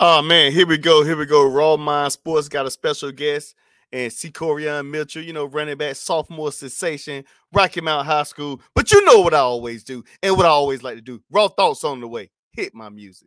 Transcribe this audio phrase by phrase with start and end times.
[0.00, 1.02] Oh man, here we go.
[1.02, 1.44] Here we go.
[1.44, 3.56] Raw Mind Sports got a special guest
[3.90, 8.60] and C'Quarhion Mitchell, you know, running back, sophomore sensation, Rocky Mount High School.
[8.76, 11.20] But you know what I always do and what I always like to do.
[11.32, 12.30] Raw thoughts on the way.
[12.52, 13.26] Hit my music.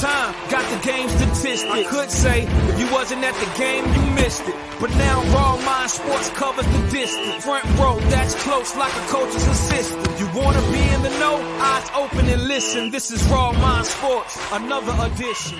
[0.00, 1.70] time, got the game statistic.
[1.70, 4.54] I could say if you wasn't at the game, you missed it.
[4.80, 7.44] But now Raw Mind Sports covers the distance.
[7.44, 10.18] Front row, that's close like a coach's assistant.
[10.18, 11.36] You wanna be in the know?
[11.60, 12.90] Eyes open and listen.
[12.90, 15.58] This is Raw Mind Sports, another edition.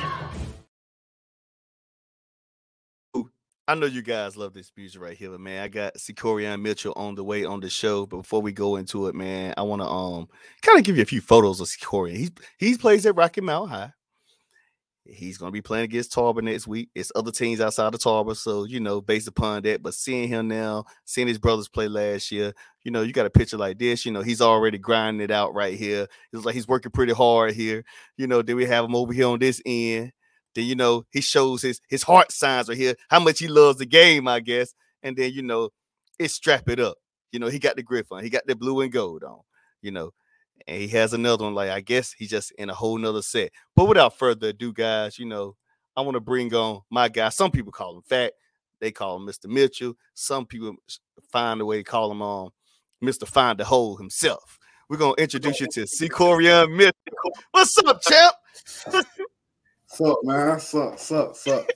[3.66, 6.92] I know you guys love this music right here, but man, I got C'Quarhion Mitchell
[6.96, 8.04] on the way on the show.
[8.04, 10.28] But before we go into it, man, I want to um
[10.60, 12.16] kind of give you a few photos of C'Quarhion.
[12.16, 13.92] He's he plays at Rocky Mount High.
[15.06, 16.88] He's gonna be playing against Tarboro next week.
[16.94, 19.82] It's other teams outside of Tarboro, so you know, based upon that.
[19.82, 22.54] But seeing him now, seeing his brothers play last year,
[22.84, 24.06] you know, you got a picture like this.
[24.06, 26.06] You know, he's already grinding it out right here.
[26.32, 27.84] It's like he's working pretty hard here.
[28.16, 30.12] You know, then we have him over here on this end
[30.54, 33.78] then you know he shows his his heart signs right here, how much he loves
[33.78, 34.74] the game, I guess.
[35.02, 35.70] And then you know,
[36.18, 36.96] it strap it up.
[37.32, 39.40] You know, he got the grip on, he got the blue and gold on,
[39.82, 40.12] you know,
[40.66, 41.54] and he has another one.
[41.54, 43.52] Like I guess he's just in a whole nother set.
[43.74, 45.56] But without further ado, guys, you know,
[45.96, 47.28] I want to bring on my guy.
[47.28, 48.32] Some people call him Fat,
[48.80, 49.46] they call him Mr.
[49.46, 49.94] Mitchell.
[50.14, 50.74] Some people
[51.30, 53.26] find a way to call him on um, Mr.
[53.26, 54.58] Find the Hole himself.
[54.88, 56.92] We're gonna introduce you to C'Quarhion Mitchell.
[57.50, 58.34] What's up, champ?
[59.86, 60.60] Sup, man?
[60.60, 61.66] Sup, sup, sup.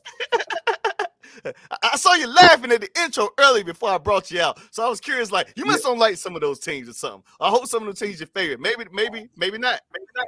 [1.83, 4.89] I saw you laughing at the intro early before I brought you out, so I
[4.89, 5.31] was curious.
[5.31, 5.91] Like, you must yeah.
[5.91, 7.23] don't like some of those teams or something.
[7.41, 8.61] I hope some of the teams your favorite.
[8.61, 9.81] Maybe, maybe, maybe not.
[9.93, 10.27] Maybe not.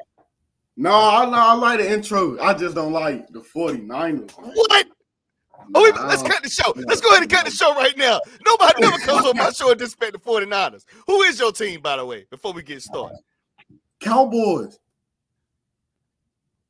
[0.77, 2.41] No, I, I like the intro.
[2.41, 3.87] I just don't like the 49ers.
[3.89, 4.29] Man.
[4.55, 4.87] What?
[5.75, 6.73] Oh, we, let's cut the show.
[6.75, 8.21] Let's go ahead and cut the show right now.
[8.47, 10.85] Nobody never comes on my show and disrespect the 49ers.
[11.07, 13.19] Who is your team, by the way, before we get started?
[14.01, 14.79] Cowboys.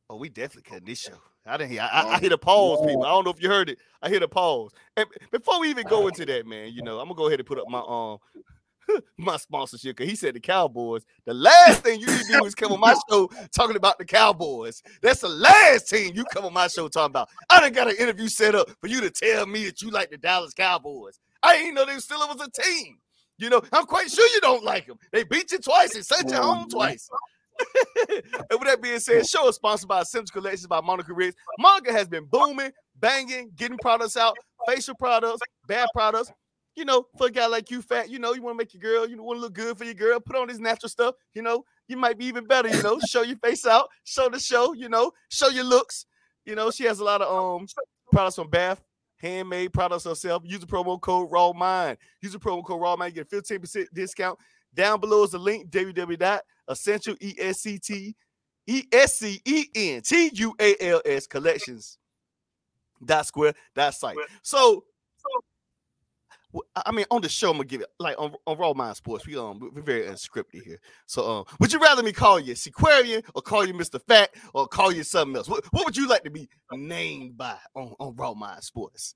[0.09, 1.19] Oh, we definitely cut this show.
[1.47, 1.83] I didn't hear.
[1.83, 3.05] I, I, I hit a pause, people.
[3.05, 3.79] I don't know if you heard it.
[4.03, 4.73] I hit a pause.
[4.97, 7.47] And before we even go into that, man, you know, I'm gonna go ahead and
[7.47, 8.19] put up my um
[9.19, 11.05] my sponsorship because he said the Cowboys.
[11.25, 14.05] The last thing you need to do is come on my show talking about the
[14.05, 14.83] Cowboys.
[15.03, 17.29] That's the last team you come on my show talking about.
[17.49, 20.11] I done got an interview set up for you to tell me that you like
[20.11, 21.19] the Dallas Cowboys.
[21.43, 22.99] I didn't know they still was a team.
[23.39, 24.99] You know, I'm quite sure you don't like them.
[25.13, 27.09] They beat you twice and sent you home twice.
[28.09, 31.37] And with that being said, show is sponsored by Sims Collections by Monica Riggs.
[31.59, 36.31] Monica has been booming, banging, getting products out, facial products, bad products.
[36.77, 38.81] You know, for a guy like you, fat, you know, you want to make your
[38.81, 41.43] girl, you want to look good for your girl, put on this natural stuff, you
[41.43, 44.73] know, you might be even better, you know, show your face out, show the show,
[44.73, 46.07] you know, show your looks.
[46.47, 47.67] You know, she has a lot of um
[48.13, 48.83] products from Bath,
[49.19, 50.43] handmade products herself.
[50.47, 51.99] Use the promo code Raw Mind.
[52.23, 54.39] Use the promo code Raw Mind, get 15% discount.
[54.73, 58.17] Down below is the link www essential E S C T
[58.67, 61.99] E S C E N T U A L S collections
[63.05, 64.17] dot square dot site.
[64.43, 64.85] So,
[65.17, 68.97] so I mean, on the show, I'm gonna give it like on, on Raw Mind
[68.97, 69.27] Sports.
[69.27, 70.81] We um we're very unscripted here.
[71.07, 74.01] So um, would you rather me call you C'Quarhion or call you Mr.
[74.09, 75.49] Fat or call you something else?
[75.49, 79.15] What, what would you like to be named by on, on Raw Mind Sports?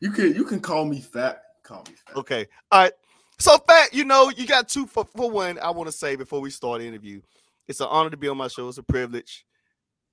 [0.00, 1.42] You can you can call me Fat.
[1.62, 2.16] Call me Fat.
[2.16, 2.46] Okay.
[2.72, 2.92] All right.
[3.40, 5.58] So fat, you know, you got two for, for one.
[5.60, 7.22] I want to say before we start the interview,
[7.66, 8.68] it's an honor to be on my show.
[8.68, 9.46] It's a privilege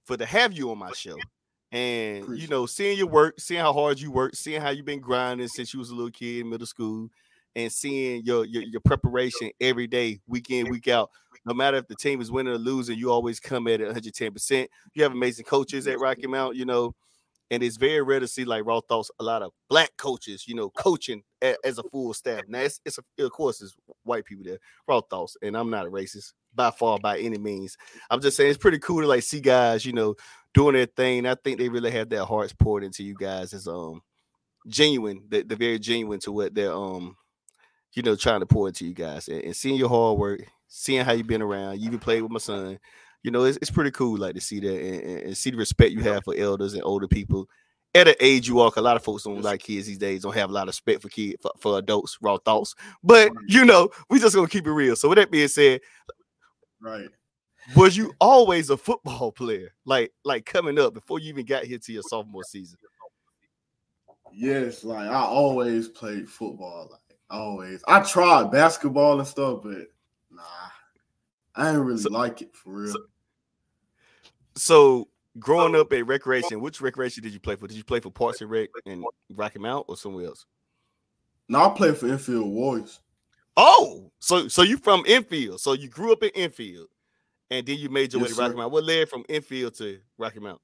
[0.05, 1.17] for to have you on my show.
[1.73, 4.85] And Appreciate you know, seeing your work, seeing how hard you work, seeing how you've
[4.85, 7.09] been grinding since you was a little kid in middle school,
[7.53, 11.09] and seeing your your, your preparation every day, week in, week out.
[11.45, 14.67] No matter if the team is winning or losing, you always come at it 110%.
[14.93, 16.95] You have amazing coaches at Rocky Mount, you know,
[17.51, 20.55] and it's very rare to see like raw thoughts a lot of black coaches you
[20.55, 22.43] know coaching a, as a full staff.
[22.47, 25.85] Now it's, it's a, of course it's white people there raw thoughts and i'm not
[25.85, 27.77] a racist by far by any means.
[28.09, 30.15] I'm just saying it's pretty cool to like see guys you know
[30.53, 33.67] doing their thing i think they really have their hearts poured into you guys as
[33.67, 34.01] um
[34.67, 37.15] genuine they're, they're very genuine to what they're um
[37.93, 41.05] you know trying to pour into you guys and, and seeing your hard work seeing
[41.05, 41.79] how you've been around.
[41.79, 42.79] You even played with my son
[43.27, 45.91] you know, it's, it's pretty cool like to see that and, and, see the respect
[45.91, 47.49] you have for elders and older people.
[47.93, 50.33] At an age you are, a lot of folks don't like kids these days, don't
[50.33, 52.73] have a lot of respect for kids for, for adults, raw thoughts.
[53.03, 54.95] But you know, we just gonna keep it real.
[54.95, 55.81] So with that being said,
[56.79, 57.09] right.
[57.75, 59.73] was you always a football player?
[59.83, 62.77] Like like coming up before you even got here to your sophomore season?
[64.31, 66.87] Yes, like I always played football.
[66.91, 67.83] Like always.
[67.89, 69.87] I tried basketball and stuff, but
[70.31, 70.43] nah.
[71.57, 72.93] I didn't really so, like it for real.
[72.93, 72.99] So,
[74.57, 75.07] so
[75.39, 77.67] growing up at recreation, which recreation did you play for?
[77.67, 80.45] Did you play for Parks and Rec and Rocky Mount or somewhere else?
[81.49, 82.99] No, I played for Enfield Warriors.
[83.55, 85.59] Oh, so so you from Enfield?
[85.59, 86.87] So you grew up in Enfield,
[87.49, 88.57] and then you made your yes, way to Rocky sir.
[88.57, 88.71] Mount.
[88.71, 90.61] What led from Enfield to Rocky Mount?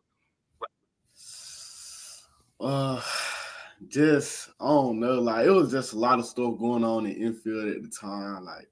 [2.60, 3.02] Uh,
[3.88, 5.16] just I don't know.
[5.20, 8.46] Like it was just a lot of stuff going on in Enfield at the time.
[8.46, 8.70] Like,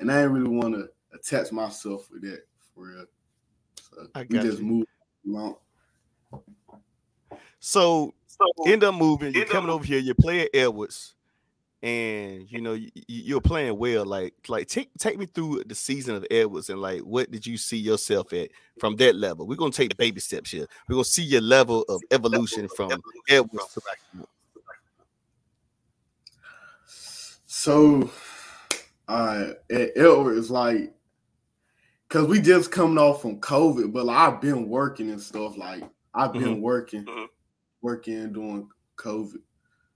[0.00, 2.42] and I didn't really want to attach myself with that
[2.74, 3.06] for real.
[4.04, 4.64] So I we just you.
[4.64, 4.88] moved
[5.26, 5.56] along.
[7.58, 9.32] So, so end up moving.
[9.34, 9.98] You're coming over here.
[9.98, 11.14] You're playing Edwards
[11.84, 14.06] and you know you, you're playing well.
[14.06, 17.58] Like like take take me through the season of Edwards and like what did you
[17.58, 18.48] see yourself at
[18.78, 19.46] from that level?
[19.46, 20.66] We're gonna take baby steps here.
[20.88, 22.90] We're gonna see your level of evolution from
[23.28, 23.80] Edwards to
[27.46, 28.10] So,
[29.06, 30.92] uh, Edwards like
[32.14, 35.56] because we just coming off from COVID, but like, I've been working and stuff.
[35.56, 35.82] Like
[36.14, 36.60] I've been mm-hmm.
[36.60, 37.24] working, mm-hmm.
[37.82, 39.40] working doing COVID.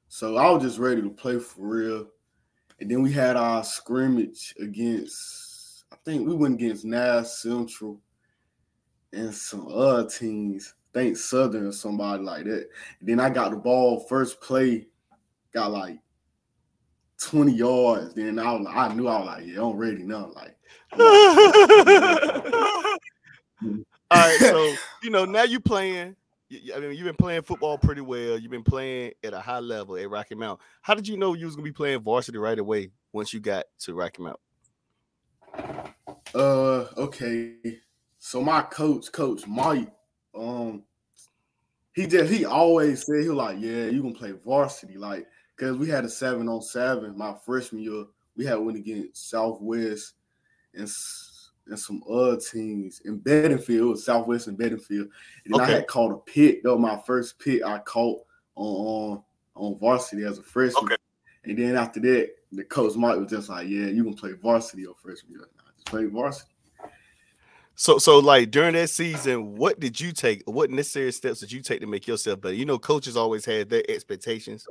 [0.09, 2.09] So I was just ready to play for real.
[2.81, 8.01] And then we had our scrimmage against, I think we went against Nash Central
[9.13, 10.75] and some other teams.
[10.93, 12.69] I think Southern or somebody like that.
[12.99, 14.89] And then I got the ball first play,
[15.55, 16.01] got like
[17.21, 18.15] 20 yards.
[18.15, 20.33] Then I was like, I knew I was like, yeah, I'm ready now.
[20.35, 20.58] Like,
[20.93, 20.99] all
[24.11, 26.17] right, so you know, now you playing
[26.51, 28.39] I mean, you've been playing football pretty well.
[28.39, 30.61] You've been playing at a high level at Rocky Mount.
[30.81, 33.67] How did you know you was gonna be playing varsity right away once you got
[33.81, 34.41] to Rocky Mount?
[36.35, 37.57] Uh, okay.
[38.19, 39.93] So my coach, Coach Mike,
[40.35, 40.85] um,
[41.93, 45.27] he just he always said he was like, yeah, you gonna play varsity, like,
[45.59, 48.05] cause we had a seven on seven my freshman year.
[48.37, 50.15] We had went against Southwest
[50.75, 50.89] and
[51.69, 55.09] and some other teams in Beddingfield, Southwest and Beddingfield.
[55.45, 55.65] And okay.
[55.65, 56.65] I had caught a pick.
[56.65, 58.21] Was my first pick I caught
[58.57, 59.23] on
[59.55, 60.85] on varsity as a freshman.
[60.85, 60.97] Okay.
[61.45, 64.87] And then after that, the coach Mike was just like, "Yeah, you can play varsity
[64.87, 65.49] or freshman year.
[65.57, 66.51] Nah, just play varsity."
[67.75, 70.43] So, so like during that season, what did you take?
[70.47, 72.55] What necessary steps did you take to make yourself better?
[72.55, 74.67] You know, coaches always had their expectations,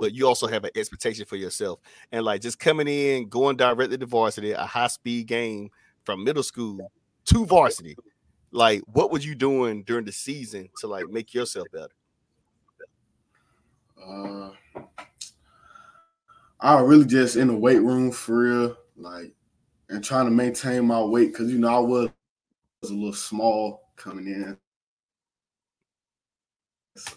[0.00, 1.80] but you also have an expectation for yourself.
[2.12, 5.70] And like just coming in, going directly to varsity, a high speed game
[6.04, 6.90] from middle school
[7.26, 7.96] to varsity,
[8.50, 11.88] like what was you doing during the season to like make yourself better?
[14.02, 14.50] Uh,
[16.60, 19.32] I really just in the weight room for real, like,
[19.88, 22.08] and trying to maintain my weight because you know I was,
[22.82, 24.56] was a little small coming in.
[26.96, 27.14] So,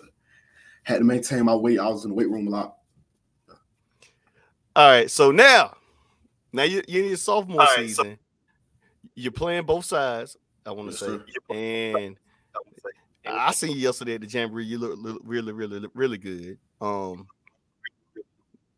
[0.92, 1.80] had to maintain my weight.
[1.80, 2.78] I was in the weight room a lot.
[4.76, 5.76] All right, so now,
[6.54, 8.06] now you, you're in your sophomore right, season.
[8.06, 8.18] So-
[9.16, 10.38] you're playing both sides.
[10.66, 11.20] I want to say,
[11.54, 12.18] and
[13.26, 14.66] I seen you yesterday at the jamboree.
[14.66, 16.58] You look really, really, really good.
[16.80, 17.28] Um,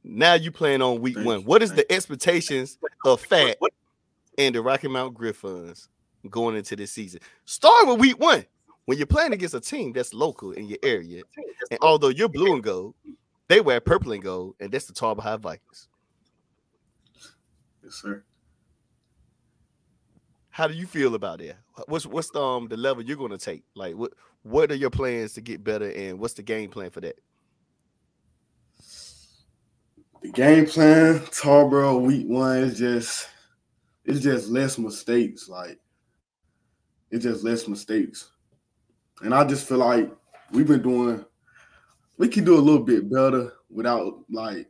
[0.03, 1.43] now you playing on week one.
[1.43, 3.57] What is the expectations of Fat
[4.37, 5.89] and the Rocky Mount Griffins
[6.29, 7.19] going into this season?
[7.45, 8.45] Start with week one
[8.85, 11.23] when you're playing against a team that's local in your area,
[11.71, 12.95] and although you're blue and gold,
[13.47, 15.87] they wear purple and gold, and that's the Tarboro High Vikings.
[17.83, 18.23] Yes, sir.
[20.49, 21.55] How do you feel about it?
[21.87, 23.63] What's what's the, um the level you're going to take?
[23.75, 24.13] Like what
[24.43, 27.17] what are your plans to get better, and what's the game plan for that?
[30.21, 33.29] The game plan, Tarboro week one is just
[34.05, 35.49] it's just less mistakes.
[35.49, 35.79] Like
[37.09, 38.29] it's just less mistakes,
[39.21, 40.11] and I just feel like
[40.51, 41.25] we've been doing
[42.17, 44.67] we can do a little bit better without like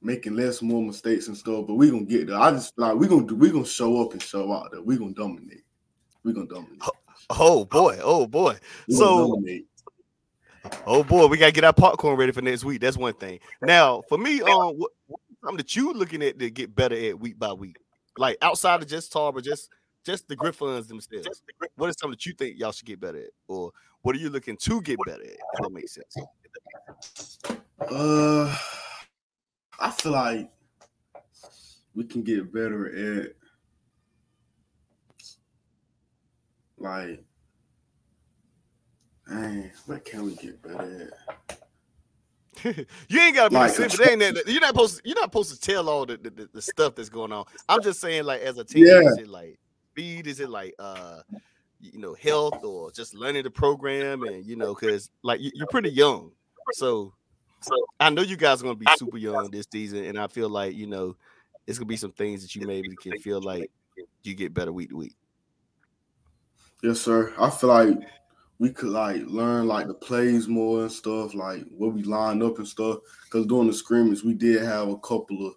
[0.00, 2.38] making less more mistakes and stuff, but we're gonna get there.
[2.38, 4.82] I just like we're gonna do we're gonna show up and show out there.
[4.82, 5.64] We're gonna dominate.
[6.24, 6.82] We're gonna dominate.
[7.30, 8.56] Oh boy, oh boy.
[8.88, 9.38] We so
[10.86, 12.80] oh boy, we gotta get our popcorn ready for next week.
[12.80, 13.40] That's one thing.
[13.62, 17.18] Now, for me, um, what, what something that you looking at to get better at
[17.18, 17.76] week by week,
[18.16, 19.68] like outside of just Tarboro, just
[20.04, 21.42] just the Griffins themselves.
[21.76, 24.30] What is something that you think y'all should get better at, or what are you
[24.30, 25.30] looking to get better at?
[25.30, 27.38] If that makes sense.
[27.90, 28.56] Uh.
[29.78, 30.50] I feel like
[31.94, 33.32] we can get better at
[36.78, 37.24] like
[39.28, 41.12] man, what can we get better
[41.48, 41.58] at?
[43.08, 44.10] you ain't gotta be like, specific.
[44.10, 46.62] Ain't that, you're not supposed to, you're not supposed to tell all the, the, the,
[46.62, 47.44] stuff that's going on.
[47.68, 49.00] I'm just saying, like as a team, yeah.
[49.26, 49.60] like
[49.98, 50.26] speed?
[50.26, 51.20] Is it like uh
[51.80, 55.66] you know health or just learning the program and you know because like you, you're
[55.68, 56.30] pretty young,
[56.72, 57.14] so
[57.60, 60.48] so I know you guys are gonna be super young this season, and I feel
[60.48, 61.16] like you know
[61.66, 63.70] it's gonna be some things that you maybe can feel like
[64.22, 65.16] you get better week to week.
[66.82, 67.34] Yes, sir.
[67.38, 67.98] I feel like
[68.60, 72.58] we could like learn like the plays more and stuff, like where we line up
[72.58, 72.98] and stuff.
[73.24, 75.54] Because during the scrimmage, we did have a couple of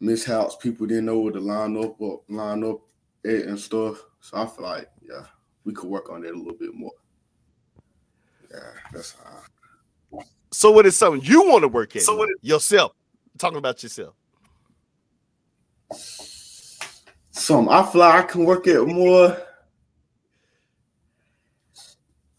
[0.00, 0.56] mishaps.
[0.56, 2.80] People didn't know where to line up or line up
[3.24, 4.04] at and stuff.
[4.20, 5.24] So I feel like, yeah,
[5.64, 6.92] we could work on that a little bit more.
[8.50, 8.58] Yeah,
[8.92, 10.22] that's how.
[10.50, 12.02] So what is something you want to work at?
[12.02, 12.92] So what is- yourself?
[13.38, 14.14] talking about yourself.
[17.30, 19.36] Some I feel like I can work at more.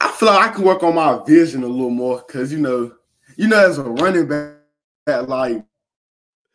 [0.02, 2.94] I feel like I can work on my vision a little more because you know,
[3.38, 4.56] you know, as a running back,
[5.06, 5.64] that like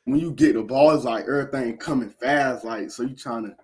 [0.04, 3.57] when you get the ball, it's like everything coming fast, like so you trying to,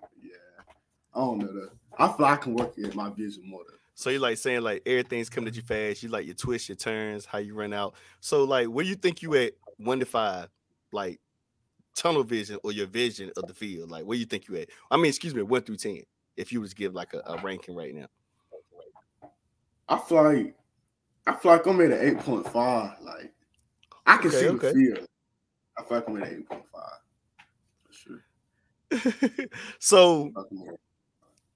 [1.13, 1.69] I don't know that.
[1.97, 3.61] I feel like I can work at my vision more.
[3.67, 3.77] Though.
[3.93, 6.01] So you like saying like everything's coming at you fast.
[6.03, 7.95] You like your twist, your turns, how you run out.
[8.19, 10.49] So like where you think you at one to five,
[10.91, 11.19] like
[11.95, 13.91] tunnel vision or your vision of the field?
[13.91, 14.69] Like where you think you at?
[14.89, 16.01] I mean, excuse me, one through ten.
[16.37, 18.07] If you was give like a, a ranking right now.
[19.87, 20.55] I feel like
[21.27, 22.93] I feel like I'm at an eight point five.
[23.01, 23.33] Like
[24.05, 24.67] I can okay, see okay.
[24.67, 25.07] the field.
[25.77, 26.99] I feel like I'm at eight point five.
[27.83, 29.45] For sure.
[29.79, 30.31] so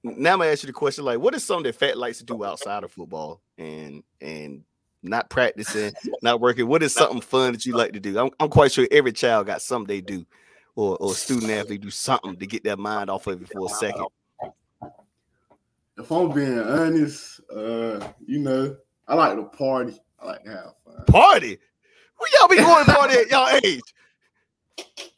[0.06, 2.26] now I'm gonna ask you the question: like, what is something that Fat likes to
[2.26, 4.64] do outside of football and and
[5.02, 6.68] not practicing, not working?
[6.68, 8.18] What is something fun that you like to do?
[8.18, 10.26] I'm, I'm quite sure every child got something they do,
[10.76, 13.70] or or student athlete do something to get their mind off of it for a
[13.70, 14.06] second.
[15.98, 18.76] If I'm being honest, uh, you know,
[19.08, 19.98] I like to party.
[20.20, 21.06] I like to have fun.
[21.06, 21.58] Party?
[22.18, 23.82] Where y'all be going to party at y'all age?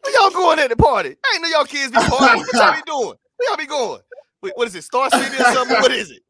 [0.01, 1.15] Where y'all going at the party?
[1.24, 2.38] I ain't know y'all kids be partying.
[2.38, 3.17] What y'all be doing?
[3.38, 4.01] Where y'all be going?
[4.41, 4.84] Wait, what is it?
[4.84, 5.77] Star City or something?
[5.77, 6.22] What is it?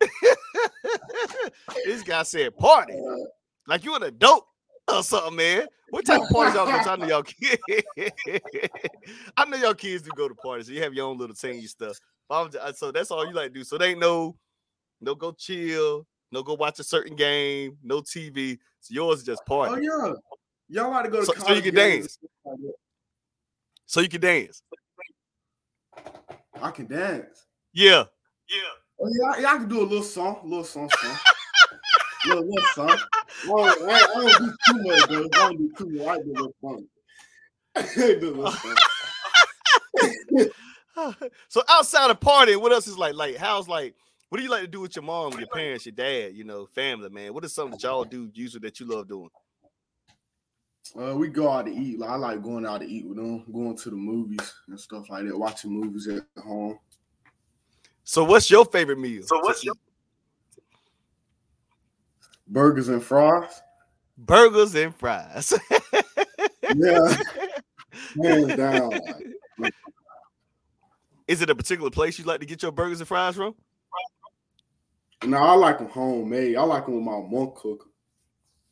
[1.84, 2.94] this guy said party.
[3.66, 4.46] Like you an adult
[4.88, 5.66] or something, man.
[5.90, 6.90] What type of parties y'all go to?
[6.90, 7.58] I know y'all kids.
[9.36, 10.66] I know y'all kids do go to parties.
[10.66, 11.98] So you have your own little team stuff.
[12.74, 13.64] So that's all you like to do.
[13.64, 14.36] So they ain't no,
[15.00, 18.58] no go chill, no go watch a certain game, no TV.
[18.80, 19.74] So yours is just party.
[19.74, 20.12] Oh yeah,
[20.68, 22.18] y'all like to go to so, so you can dance.
[23.86, 24.62] So you can dance.
[26.62, 27.46] I can dance.
[27.72, 28.04] Yeah.
[28.48, 28.58] Yeah.
[29.00, 31.16] Y'all, yeah, I can do a little song, a little song, song.
[32.26, 32.98] little, little song.
[33.48, 35.24] Well, I, I, don't do too much, though.
[35.24, 36.06] I don't do too much.
[36.06, 36.86] I do a little fun.
[38.20, 38.52] do a little
[41.48, 43.14] so outside of partying, what else is like?
[43.14, 43.94] Like, how's like?
[44.28, 46.34] What do you like to do with your mom, your parents, your dad?
[46.34, 47.34] You know, family, man.
[47.34, 49.30] What is something that y'all do usually that you love doing?
[51.00, 51.98] Uh, we go out to eat.
[51.98, 55.08] Like, I like going out to eat with them, going to the movies and stuff
[55.08, 56.78] like that, watching movies at home.
[58.04, 59.22] So what's your favorite meal?
[59.22, 59.74] So what's your
[62.48, 63.62] burgers and fries?
[64.18, 65.52] Burgers and fries.
[66.74, 67.16] yeah.
[68.22, 68.92] Hands down.
[71.28, 73.54] Is it a particular place you'd like to get your burgers and fries from?
[75.24, 76.56] No, I like them homemade.
[76.56, 77.88] I like them with my mom cook.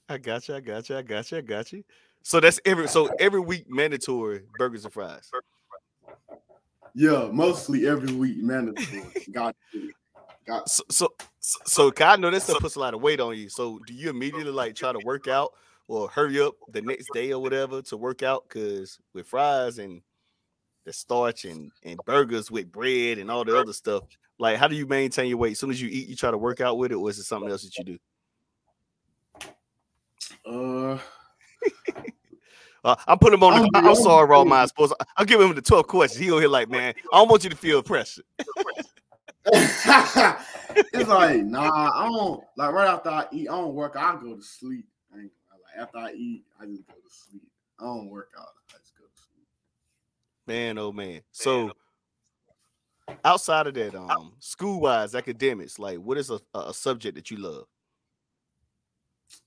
[0.08, 0.54] I got you.
[0.56, 0.96] I got you.
[0.96, 1.38] I got you.
[1.38, 1.84] I got you.
[2.22, 5.30] So that's every so every week mandatory burgers and fries.
[6.98, 9.04] Yeah, mostly every week mandatory.
[9.30, 9.54] got
[10.44, 13.48] got so, so so I know this stuff puts a lot of weight on you.
[13.48, 15.52] So do you immediately like try to work out
[15.86, 18.48] or hurry up the next day or whatever to work out?
[18.48, 20.02] Cause with fries and
[20.86, 24.02] the starch and, and burgers with bread and all the other stuff,
[24.40, 25.52] like how do you maintain your weight?
[25.52, 27.24] As soon as you eat, you try to work out with it, or is it
[27.26, 27.98] something else that you
[30.44, 30.52] do?
[30.52, 30.98] Uh
[32.88, 33.62] uh, I'm putting him on.
[33.62, 34.94] The, I'm, I'm sorry, Raw Mind Sports.
[35.16, 36.24] I'll give him the 12 questions.
[36.24, 38.22] He'll here like, man, I don't want you to feel pressure.
[39.52, 43.94] it's like, nah, I don't like right after I eat, I don't work.
[43.96, 44.86] I go to sleep.
[45.12, 45.30] I like
[45.78, 47.42] after I eat, I just go to sleep.
[47.78, 48.48] I don't work out.
[48.70, 49.46] I just go to sleep.
[50.46, 51.20] Man, oh man.
[51.30, 51.72] So
[53.24, 57.36] outside of that, um, school wise, academics, like what is a, a subject that you
[57.36, 57.66] love?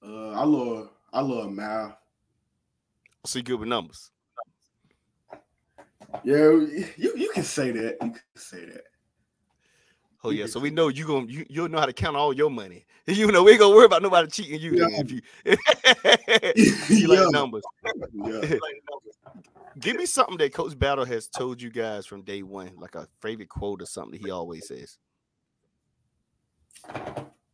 [0.06, 2.01] Uh, I love I love math.
[3.26, 4.12] So you good with numbers?
[6.24, 6.52] Yeah,
[6.98, 7.98] you, you can say that.
[8.02, 8.84] You can say that.
[10.24, 12.50] Oh yeah, so we know you gonna you you'll know how to count all your
[12.50, 12.86] money.
[13.08, 15.02] You know we ain't gonna worry about nobody cheating you yeah.
[15.02, 15.22] if you
[16.96, 17.26] you like yeah.
[17.32, 17.64] numbers.
[18.14, 18.58] Yeah.
[19.80, 23.08] Give me something that Coach Battle has told you guys from day one, like a
[23.20, 24.98] favorite quote or something he always says.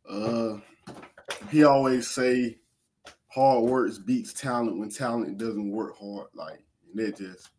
[0.08, 0.58] Uh,
[1.50, 2.58] he always say
[3.38, 6.26] hard work beats talent when talent doesn't work hard.
[6.34, 6.60] Like
[6.94, 7.50] that just.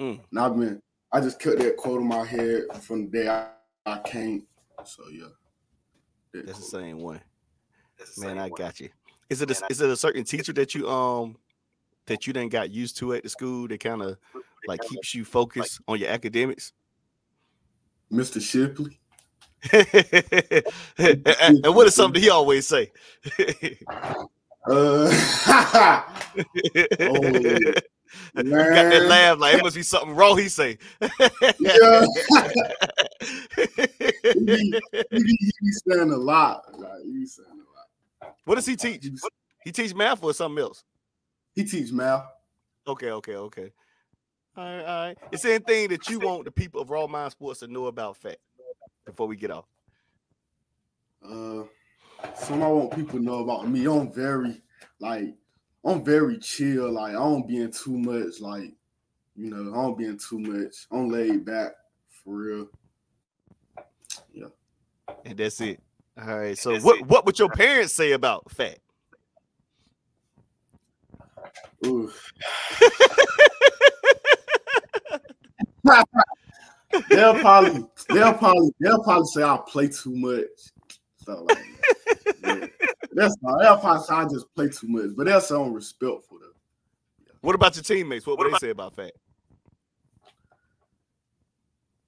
[0.00, 0.20] Mm.
[0.30, 0.80] And I've been
[1.12, 3.46] I just cut that quote in my head from the day I,
[3.86, 4.46] I came.
[4.84, 5.24] So yeah,
[6.32, 6.70] that that's quote.
[6.70, 7.20] the same one.
[8.18, 8.88] Man, I got you.
[9.28, 11.36] Is it a, is it a certain teacher that you um
[12.06, 14.16] that you then got used to at the school that kind of
[14.66, 16.72] like keeps you focused on your academics?
[18.10, 18.40] Mr.
[18.40, 18.98] Shipley.
[20.98, 21.28] and,
[21.64, 22.90] and what is something he always say?
[24.70, 26.02] uh,
[27.00, 27.72] oh,
[28.34, 30.38] Got that laugh like it must be something wrong.
[30.38, 32.06] He say, yeah.
[33.56, 33.66] he,
[34.22, 36.62] he, he, he saying a lot.
[36.78, 38.36] Like, he's saying a lot.
[38.44, 39.08] What does he teach?
[39.64, 40.84] He teach math or something else?
[41.54, 42.24] He teach math.
[42.86, 43.72] Okay, okay, okay.
[44.56, 45.18] All right, all right.
[45.32, 48.16] Is there anything that you want the people of Raw Mind Sports to know about
[48.16, 48.38] Fat
[49.06, 49.66] before we get off?
[51.24, 51.62] Uh,
[52.34, 53.86] something I want people to know about me.
[53.86, 54.62] I'm very
[55.00, 55.34] like
[55.84, 56.92] I'm very chill.
[56.92, 58.40] Like I don't be in too much.
[58.40, 58.72] Like
[59.36, 60.86] you know, I don't be in too much.
[60.90, 61.72] I'm laid back
[62.24, 62.68] for real.
[64.32, 64.48] Yeah.
[65.24, 65.80] And that's it.
[66.20, 66.58] All right.
[66.58, 67.06] So what it.
[67.06, 68.78] what would your parents say about fat?
[71.86, 72.12] Ooh.
[77.08, 80.44] they'll probably they'll probably they'll probably say I play too much.
[81.30, 81.58] So like
[82.44, 82.66] yeah.
[83.12, 87.26] That's not they'll probably I just play too much, but they'll say I'm respectful though.
[87.40, 88.26] What about your teammates?
[88.26, 89.12] What would they say about Fat?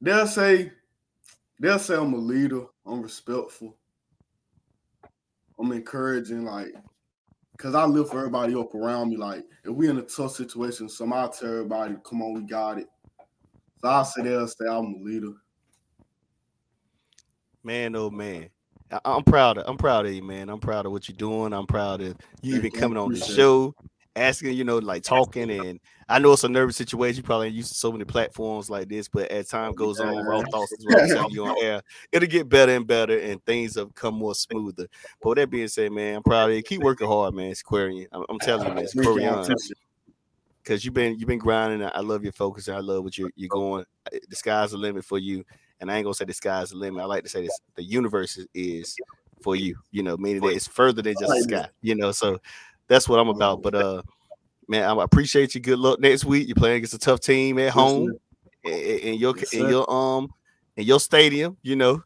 [0.00, 0.72] They'll say
[1.60, 3.76] they'll say I'm a leader, I'm respectful,
[5.58, 6.72] I'm encouraging, like
[7.52, 9.16] because I live for everybody up around me.
[9.16, 12.78] Like, if we in a tough situation, some I tell everybody, come on, we got
[12.78, 12.88] it.
[13.80, 15.32] So I'll say they'll say I'm a leader.
[17.62, 18.50] Man, oh man.
[19.04, 20.48] I'm proud of I'm proud of you, man.
[20.48, 21.52] I'm proud of what you're doing.
[21.52, 23.74] I'm proud of you even coming on the show,
[24.16, 25.50] asking, you know, like talking.
[25.50, 27.18] And I know it's a nervous situation.
[27.18, 30.24] You probably ain't used to so many platforms like this, but as time goes on,
[30.24, 31.82] raw thoughts is what you on air.
[32.10, 34.86] It'll get better and better, and things will come more smoother.
[35.22, 36.62] But with that being said, man, I'm proud of you.
[36.62, 37.52] Keep working hard, man.
[37.52, 38.08] Aquarian.
[38.12, 38.94] I'm, I'm telling you, man, it's
[40.62, 41.88] because you've been you've been grinding.
[41.92, 42.68] I love your focus.
[42.68, 43.84] I love what you're you're going.
[44.10, 45.44] The sky's the limit for you.
[45.82, 47.02] And I ain't gonna say the sky's the limit.
[47.02, 48.96] I like to say this: the universe is
[49.42, 49.76] for you.
[49.90, 51.68] You know, meaning that it's further than just the sky.
[51.82, 52.38] You know, so
[52.86, 53.62] that's what I'm about.
[53.62, 54.02] But uh,
[54.68, 55.60] man, I appreciate you.
[55.60, 56.46] Good luck next week.
[56.46, 58.16] You're playing against a tough team at home
[58.62, 60.32] in, your in your um
[60.76, 61.56] in your stadium.
[61.62, 62.04] You know,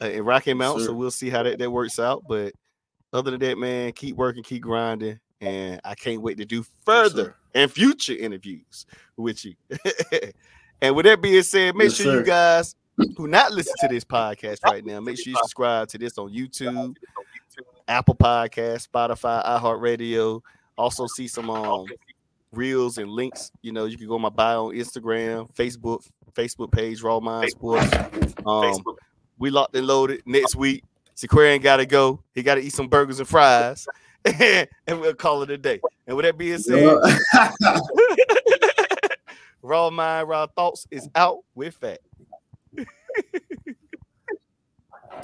[0.00, 0.80] uh, in Rocky Mount.
[0.80, 2.24] so we'll see how that, that works out.
[2.26, 2.54] But
[3.12, 7.36] other than that, man, keep working, keep grinding, and I can't wait to do further
[7.54, 8.86] and future interviews
[9.18, 9.54] with you.
[10.80, 12.18] and with that being said, make yes, sure sir.
[12.20, 12.74] you guys
[13.16, 16.32] who not listen to this podcast right now, make sure you subscribe to this on
[16.32, 16.96] YouTube,
[17.86, 20.40] Apple Podcast, Spotify, iHeartRadio.
[20.76, 21.86] Also see some um
[22.52, 23.50] reels and links.
[23.62, 27.50] You know, you can go on my bio on Instagram, Facebook, Facebook page, Raw Mind
[27.50, 27.88] Sports.
[28.46, 28.82] Um,
[29.38, 30.84] we locked and loaded next week.
[31.16, 32.22] C'Quarhion got to go.
[32.34, 33.86] He got to eat some burgers and fries,
[34.24, 35.80] and we'll call it a day.
[36.06, 36.96] And with that being said,
[39.62, 41.98] Raw Mind, Raw Thoughts is out with Fat.